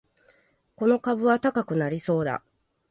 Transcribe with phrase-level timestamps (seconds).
[0.77, 2.41] この株は高くなりそうだ